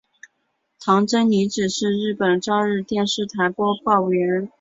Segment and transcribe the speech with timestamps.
[0.79, 4.49] 堂真理子是日本朝日电视台播报员。